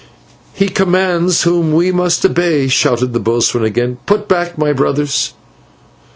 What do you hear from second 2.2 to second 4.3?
obey," shouted the boatswain again; "put